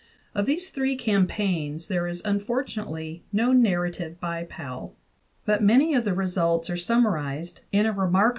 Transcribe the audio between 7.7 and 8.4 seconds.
in a re * F.